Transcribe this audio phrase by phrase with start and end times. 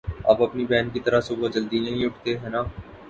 [0.23, 2.63] آپ اپنی بہن کی طرح صبح جلدی نہیں اٹھتے، ہے نا؟